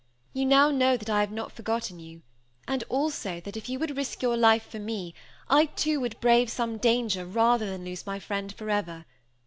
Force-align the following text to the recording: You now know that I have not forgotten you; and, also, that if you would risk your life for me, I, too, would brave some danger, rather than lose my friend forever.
You 0.33 0.47
now 0.47 0.71
know 0.71 0.97
that 0.97 1.11
I 1.11 1.19
have 1.19 1.31
not 1.31 1.51
forgotten 1.51 1.99
you; 1.99 2.23
and, 2.67 2.83
also, 2.89 3.39
that 3.41 3.55
if 3.55 3.69
you 3.69 3.77
would 3.77 3.95
risk 3.95 4.23
your 4.23 4.35
life 4.35 4.67
for 4.67 4.79
me, 4.79 5.13
I, 5.47 5.65
too, 5.67 5.99
would 5.99 6.19
brave 6.19 6.49
some 6.49 6.77
danger, 6.77 7.23
rather 7.23 7.67
than 7.67 7.85
lose 7.85 8.07
my 8.07 8.17
friend 8.17 8.51
forever. 8.51 9.05